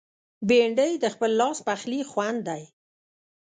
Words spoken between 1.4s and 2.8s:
لاس پخلي خوند دی